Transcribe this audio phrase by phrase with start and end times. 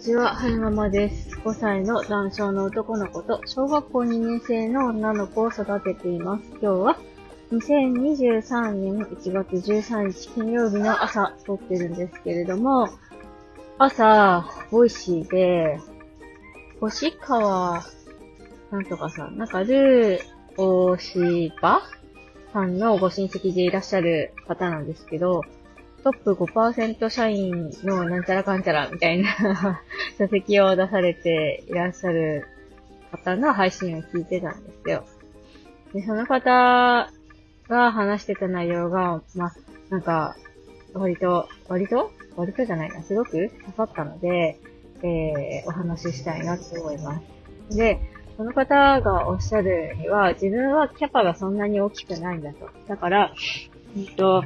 [0.00, 1.36] ちは、はるままです。
[1.40, 6.44] 5歳の男性の男の子と、小学校2年生の女の子を育てています。
[6.52, 6.98] 今日は、
[7.52, 12.88] 2023年1月13日金曜日の朝、撮ってるんですけれども、
[13.76, 15.78] 朝、ボイシーで、
[16.80, 17.84] 星川、
[18.70, 21.82] なんとかさん、なんか、ルー大柴
[22.54, 25.42] さんのご親戚でいらっしゃる方なんですけど、
[26.02, 29.82] トップ5%社員のなんちゃらかんちゃらみたいな
[30.18, 32.46] 書籍を出されていらっしゃる
[33.10, 35.04] 方の配信を聞いてたんですよ。
[35.92, 37.10] で、その方
[37.68, 39.52] が話してた内容が、ま、
[39.90, 40.36] なんか、
[40.94, 42.10] 割と、割と？
[42.36, 44.58] 割とじゃないな、すごく刺さったので、
[45.02, 47.20] えー、お話ししたいなと思いま
[47.68, 47.76] す。
[47.76, 48.00] で、
[48.36, 52.70] その方がおっしゃるには、自分はキャパがそんなに大きくないんだと。
[52.88, 53.34] だから、
[53.96, 54.44] えっと、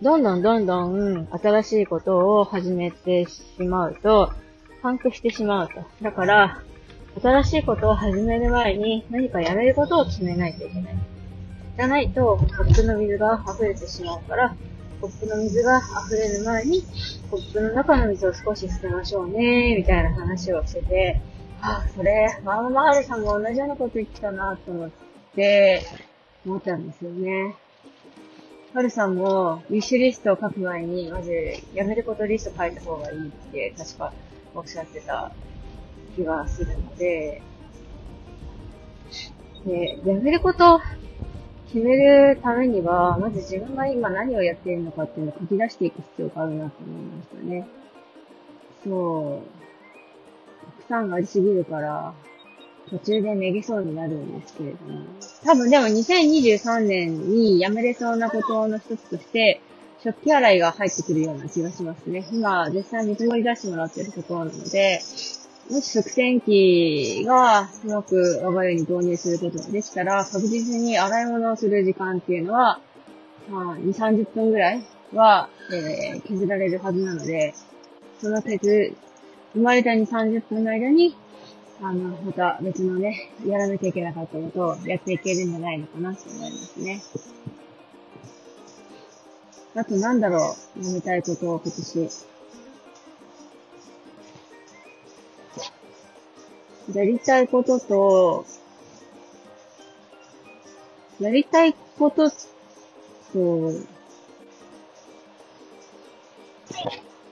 [0.00, 4.32] どんどんどんどん新しいことを始めてしまうと、
[4.80, 5.82] パンクしてしまうと。
[6.00, 6.62] だから、
[7.20, 10.94] 新しいことを始める前に何かやれることを決めないといけない。
[11.76, 14.54] じゃないと、コップの水が溢れてしまうから、
[15.00, 16.82] コップの水が溢れる前に、
[17.28, 21.20] コップの中の水を少し捨てましょうね、みたいな話をしてて、
[21.60, 24.90] あ、それ、マママールさんも同じようなこと言ってたなと思っ
[25.34, 25.82] て、
[26.46, 27.56] 思ったんですよね。
[28.74, 31.32] はるさんも、ウィッシュリストを書く前に、まず、
[31.74, 34.12] やめることリスト書いた方がいいって、確か
[34.54, 35.32] おっしゃってた
[36.14, 37.40] 気がするので、
[39.64, 40.80] で、やめること
[41.72, 47.66] 決めるためには、まず自分が今何をやっているのかっていうのを書き出していく必要があるなと思いましたね。
[48.84, 50.76] そう。
[50.76, 52.12] たくさんありすぎるから、
[52.88, 55.04] 途中でめげそうになるんですけれども。
[55.44, 59.60] 多分でも2023年にやめれそうなことの一つとして、
[60.02, 62.26] 食器洗いが入ってくるような気がしますね。
[62.32, 65.00] 今、実際見積もり出してもらってるところなので、
[65.70, 72.80] もし食洗機がうまく我が家に導入することができたら、確実に洗い物をする時間っていうのは、
[73.50, 77.54] まあ、2、30分ぐらいは、えー削られるはずなので、
[78.20, 78.94] その削、
[79.54, 81.16] 生まれた2、30分の間に、
[81.80, 87.00] あの、また別のね、やらなきゃいけなかったことをやっていけるんじゃないのかなと思いますね。
[89.76, 92.08] あとなんだろう、やめたいことを今年。
[96.94, 98.46] やりたいことと、
[101.20, 102.34] やりたいことと、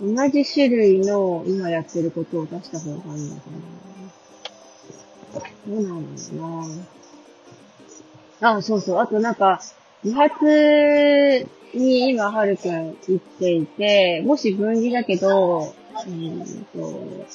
[0.00, 3.91] 同じ種類の今やってることを出した方がいいのかな。
[5.66, 6.46] どうなんだろ
[8.40, 8.56] うな。
[8.56, 8.98] あ、そうそう。
[8.98, 9.60] あとなんか、
[10.04, 15.74] 理髪に今、はるくん行っていて、もし分離だけど、
[16.06, 17.26] うんと、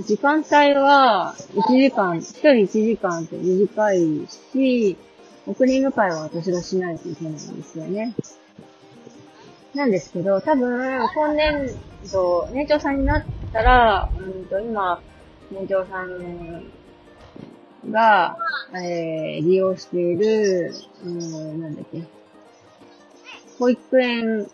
[0.00, 4.96] 時間帯は1時間、1人1時間って短いし、
[5.46, 8.14] 送り迎えは私がしないといけないんですよね。
[9.74, 11.70] なんですけど、多分、今年
[12.10, 15.02] 度、年長さんになったら、うんと、今、
[15.50, 16.64] 年長さん
[17.90, 18.36] が、
[18.74, 22.02] えー、利用している、うん、なんだっけ、
[23.58, 24.46] 保育園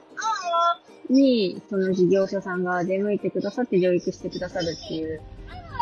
[1.10, 5.20] に、その事業者さんが出向いてくださって療育してくださるっていう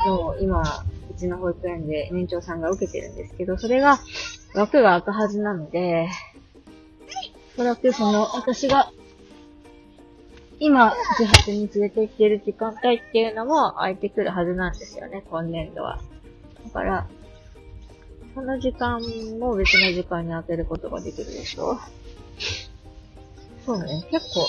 [0.07, 3.99] のを今、うちの保育園で年長さんが受けてるんですけど、それが
[4.55, 6.09] 枠が開くはずなので、
[7.55, 8.91] おそらくその、私が
[10.59, 10.95] 今、
[11.47, 16.01] 18に連れて行ってる時間帯っていうのも空いてくるはずなんですよね、今年度は。
[16.65, 17.07] だから、
[18.37, 19.01] その時間
[19.41, 21.79] も別の時間に当てることができるでしょ？
[23.65, 24.47] そうね、結構、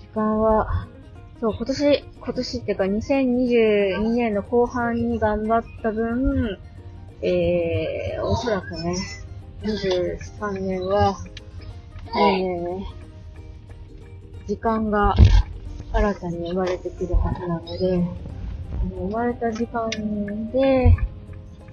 [0.00, 0.88] 時間は、
[1.40, 6.58] そう、今年、今年っていうか2022年の後半に頑張った分、
[7.22, 8.96] えー、おそらくね、
[9.62, 11.16] 23年は、
[12.08, 12.80] えー、
[14.48, 15.14] 時間が
[15.92, 18.04] 新たに生まれてくるはずなので、
[18.98, 19.88] 生まれた時間
[20.50, 20.92] で、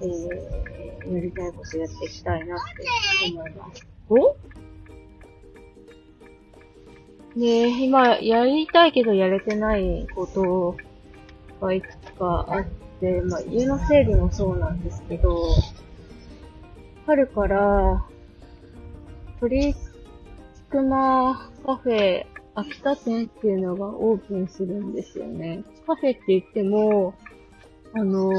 [0.00, 0.73] ー、
[1.12, 3.86] やりたいことやっていきたいなって思います。
[4.08, 4.36] お？
[7.38, 10.76] で、今、やりたいけどやれてないこと
[11.60, 12.64] がいくつかあっ
[13.00, 15.46] て、まあ、家の整理もそうなんですけど、
[17.06, 18.06] 春から、
[19.40, 19.74] 鳥
[20.70, 22.24] 熊カフェ
[22.54, 25.64] 秋田店っていうのがオープンするんですよね。
[25.86, 27.14] カフェって言っても、
[27.94, 28.32] あの、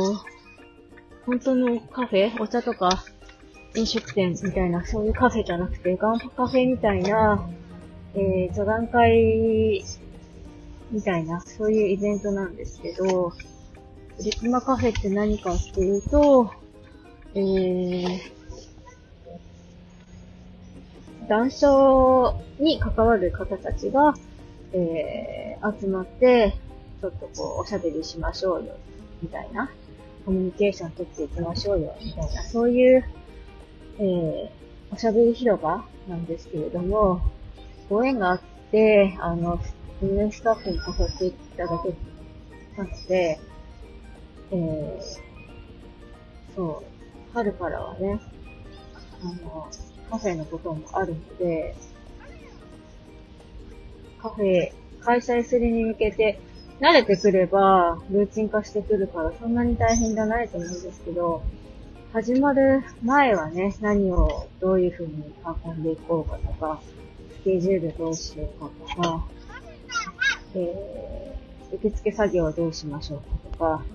[1.25, 2.41] 本当のカフェ？
[2.41, 3.03] お茶とか？
[3.75, 7.45] 飲食店みたいな、そういうカフェじゃなくて、ガンカフェみたいな、
[8.13, 9.83] えー、座談会
[10.91, 13.33] みたいな、そういうイベントなんですけど、
[14.23, 16.51] リクマカフェって何かっていうと、
[17.33, 18.19] えー、
[21.27, 24.13] 談笑に関わる方たちが、
[24.71, 26.55] えー、集まって、
[27.01, 28.77] ちょっとこう、おしゃべりしましょうよ、
[29.21, 29.69] みたいな。
[30.25, 33.05] コミュニケーション取っていきましょうよ、みたいな、そういう、
[33.99, 34.49] えー、
[34.91, 37.21] おしゃべり広場なんですけれども、
[37.89, 38.41] ご縁があっ
[38.71, 39.59] て、あの、
[40.01, 41.93] 運営スタッフに誘っていただけ
[42.75, 43.39] たので、
[44.51, 44.99] えー、
[46.55, 48.19] そう、春からはね、
[49.21, 49.67] あの、
[50.09, 51.75] カフェのこともあるので、
[54.19, 56.39] カフェ開催するに向けて、
[56.79, 61.41] 慣れてくれば、ルーチン化してくるから、そんなに大変じゃないと思うんですけど、
[62.11, 65.33] 始まる前はね、何をどういう風に
[65.65, 66.81] 運んでいこうかとか、
[67.39, 69.27] スケジュールどうしようかとか、
[70.55, 73.85] えー、受付作業どうしましょうかとか、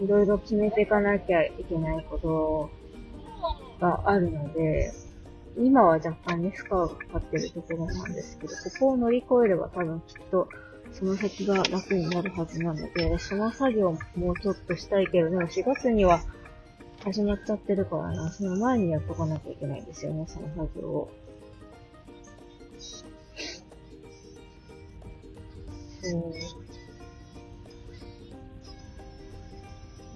[0.00, 2.70] いろいろ決めていかなきゃいけないこと
[3.80, 4.92] があるので、
[5.58, 10.48] 今は若干ね、負荷がかかってるところなんですけど、ここを乗り越えれば多分きっと、
[10.98, 16.22] その先が楽になるはずなので、その作業もうちょっとしたいけど、も4月には
[17.04, 21.10] 始まっちゃってるからな、その前にやっとかなきゃいけないんですよね、その作業を。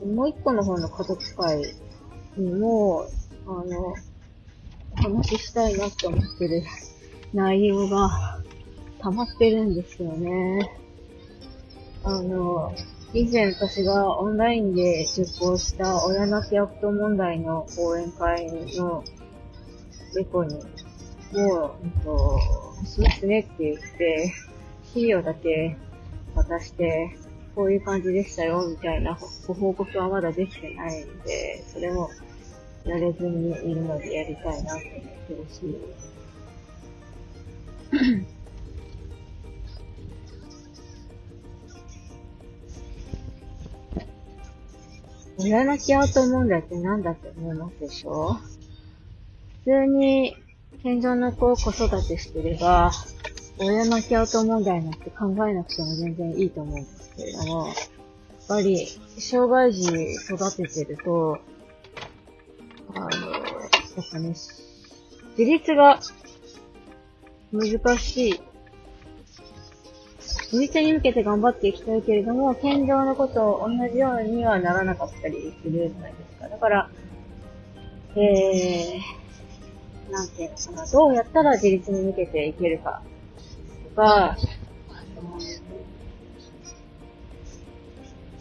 [0.01, 0.17] うん。
[0.17, 1.75] もう一個の方の家族会
[2.39, 3.05] にも、
[3.47, 3.95] あの、
[4.93, 6.63] お話ししたいなって思ってる
[7.35, 8.41] 内容が
[9.03, 10.71] 溜まってるんですよね。
[12.05, 12.75] あの、
[13.13, 19.03] 以前私がオンラインで出稿した親なきあと問題の講演会の
[20.15, 20.63] レポに、もう、
[21.85, 22.39] えっと、
[22.87, 24.33] しますねって言って、
[24.95, 25.77] 資料だけ
[26.35, 27.17] 渡して、
[27.55, 32.11] こういう感じでしたよ、みたいなご報告はまだできてないんで、それも
[32.85, 35.47] やれずにいるのでやりたいなと思ってる
[38.31, 38.40] し。
[45.43, 48.35] 親泣きアウト問題って何だって思いますでしょ？
[49.65, 50.37] 普通に、
[50.83, 52.91] 健常の子を子育てしてれば、
[53.59, 57.77] 親泣きアウト問題なんて考えなくても全然いいと思うんですけれども、やっ
[58.49, 58.87] ぱり、
[59.19, 61.39] 障害児育ててると、
[62.95, 63.11] あの、やっ
[64.11, 66.01] ぱね、自立が
[67.53, 68.41] 難しい。
[70.53, 76.49] 自立に向けて頑張っていきたいけれども、健常のことを同じようにはならなかったりするじゃないですか。
[76.49, 76.91] だから、
[78.17, 83.01] えー、なんていうのかな、どうやったら自立に向けていけるか
[83.91, 84.37] とか、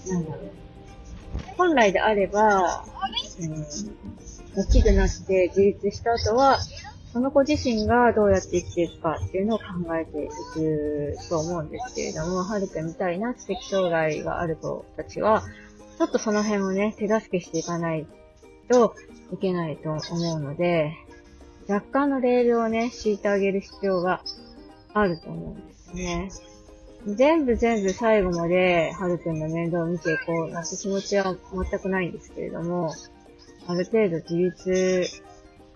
[0.07, 0.51] なんだろう。
[1.57, 2.83] 本来であれば、
[3.39, 3.65] うん、
[4.55, 6.57] 大きくなって自立した後は、
[7.11, 9.65] その子自身がどうやって生きていくかっていうのを考
[9.95, 15.43] えていくと思うんですけれども、はるかみたいな知的障害がある子たちは、
[15.97, 18.05] ちょっとその辺をね、手助けしていかない
[18.69, 18.95] と
[19.33, 19.99] いけないと思
[20.35, 20.93] うので、
[21.67, 24.21] 若干のレールをね、敷いてあげる必要が
[24.93, 26.29] あると思うんですね。
[27.07, 32.93] 全部全部最後まで、はるくんの面倒を見ていこうなんて気持ちは全くないんですけれども、
[33.67, 35.23] ある程度自立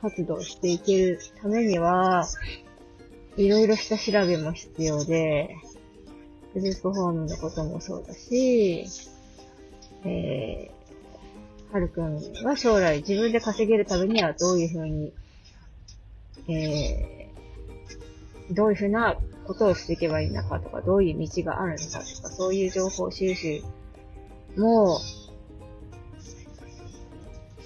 [0.03, 2.27] 活動していけるためには、
[3.37, 5.55] いろいろした調べも必要で、
[6.53, 8.85] グループホームのこともそうだし、
[10.03, 15.13] えー、はるくんは将来自分で稼げるためにはどういうふうに、
[16.49, 19.15] えー、どういうふうな
[19.47, 23.61] ことをしていけばいいのかとか、どういう道があるのかとか、そういう情報収集
[24.57, 24.99] も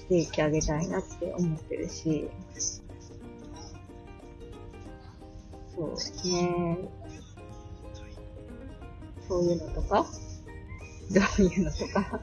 [0.07, 2.29] していってあげたいなって思ってるし、
[5.75, 6.77] そうですね。
[9.27, 10.05] そういうのとか、
[11.11, 12.21] どういうのとか？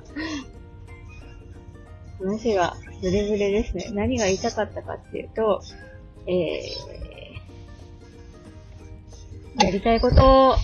[2.21, 3.91] 話がブレブレですね。
[3.93, 5.61] 何が言いたかったかっていうと、
[6.27, 10.57] えー、やりたいことを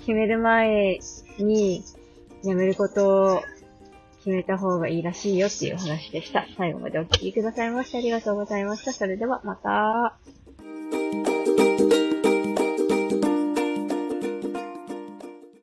[0.00, 1.00] 決める前
[1.38, 1.84] に、
[2.42, 3.42] やめることを
[4.22, 6.46] 決めた方がいいらしいよっていう話でした。
[6.56, 8.92] 最後までお聴きくださいましてありがとうございました。
[8.92, 10.16] それではまた。